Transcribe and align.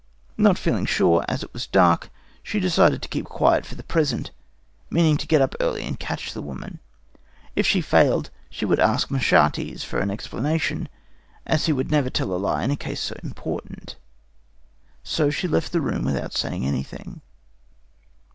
Not 0.35 0.57
feeling 0.57 0.87
sure, 0.87 1.23
as 1.27 1.43
it 1.43 1.53
was 1.53 1.67
dark, 1.67 2.09
she 2.41 2.59
decided 2.59 3.03
to 3.03 3.07
keep 3.07 3.25
quiet 3.27 3.67
for 3.67 3.75
the 3.75 3.83
present, 3.83 4.31
meaning 4.89 5.15
to 5.17 5.27
get 5.27 5.43
up 5.43 5.53
early 5.59 5.83
and 5.83 5.99
catch 5.99 6.33
the 6.33 6.41
woman. 6.41 6.79
If 7.55 7.67
she 7.67 7.81
failed, 7.81 8.31
she 8.49 8.65
would 8.65 8.79
ask 8.79 9.09
Machates 9.11 9.83
for 9.83 9.99
a 9.99 10.01
full 10.01 10.11
explanation, 10.11 10.89
as 11.45 11.67
he 11.67 11.71
would 11.73 11.91
never 11.91 12.09
tell 12.09 12.29
her 12.29 12.33
a 12.33 12.37
lie 12.37 12.63
in 12.63 12.71
a 12.71 12.75
case 12.75 12.99
so 13.01 13.15
important. 13.23 13.95
So 15.03 15.29
she 15.29 15.47
left 15.47 15.71
the 15.71 15.81
room 15.81 16.03
without 16.03 16.33
saying 16.33 16.65
anything. 16.65 17.21